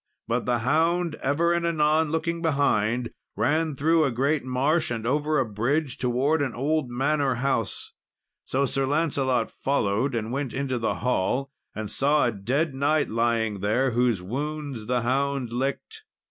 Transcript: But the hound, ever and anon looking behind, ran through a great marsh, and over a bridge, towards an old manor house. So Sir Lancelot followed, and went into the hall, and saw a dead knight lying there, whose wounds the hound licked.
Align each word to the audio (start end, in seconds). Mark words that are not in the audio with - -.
But 0.27 0.47
the 0.47 0.57
hound, 0.65 1.13
ever 1.21 1.53
and 1.53 1.63
anon 1.63 2.09
looking 2.09 2.41
behind, 2.41 3.11
ran 3.35 3.75
through 3.75 4.03
a 4.03 4.09
great 4.09 4.43
marsh, 4.43 4.89
and 4.89 5.05
over 5.05 5.37
a 5.37 5.45
bridge, 5.45 5.99
towards 5.99 6.43
an 6.43 6.55
old 6.55 6.89
manor 6.89 7.35
house. 7.35 7.93
So 8.43 8.65
Sir 8.65 8.87
Lancelot 8.87 9.51
followed, 9.51 10.15
and 10.15 10.31
went 10.31 10.55
into 10.55 10.79
the 10.79 10.95
hall, 11.05 11.51
and 11.75 11.91
saw 11.91 12.25
a 12.25 12.31
dead 12.31 12.73
knight 12.73 13.09
lying 13.09 13.59
there, 13.59 13.91
whose 13.91 14.23
wounds 14.23 14.87
the 14.87 15.03
hound 15.03 15.53
licked. 15.53 16.01